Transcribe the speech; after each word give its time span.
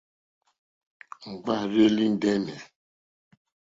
Ŋɡbárzèlì 1.31 2.05
ndɛ́nɛ̀. 2.13 2.59